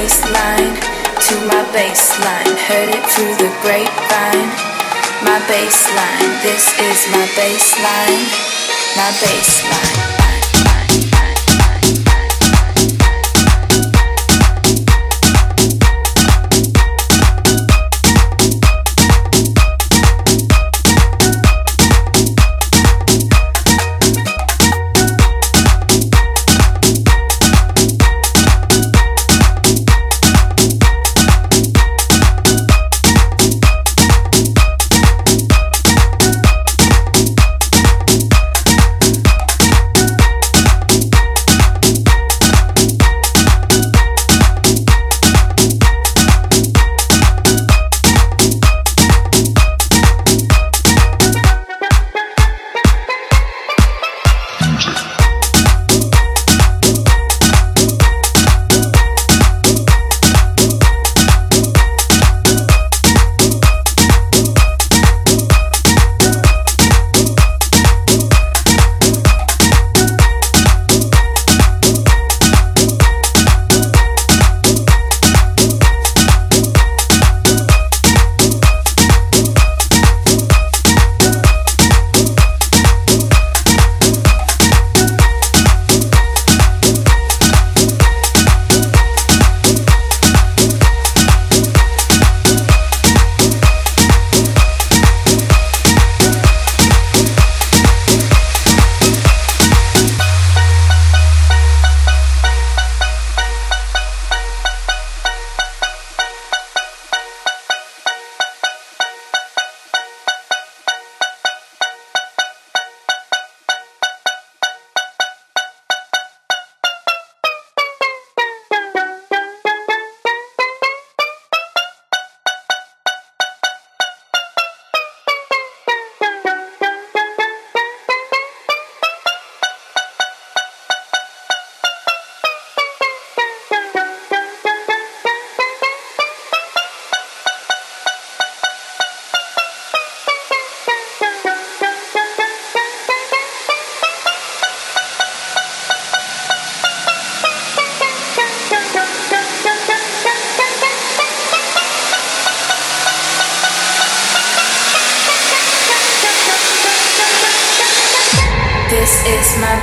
waistline 0.00 0.74
to 1.20 1.34
my 1.46 1.62
bassline. 1.76 2.56
Heard 2.68 2.88
it 2.88 3.04
through 3.12 3.34
the 3.36 3.50
grapevine. 3.60 4.48
My 5.24 5.38
bassline. 5.48 6.32
This 6.42 6.64
is 6.80 6.98
my 7.12 7.26
bassline, 7.36 8.24
my 8.96 9.10
bassline. 9.20 10.09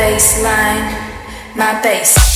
Baseline, 0.00 0.96
my 1.54 1.78
base. 1.82 2.29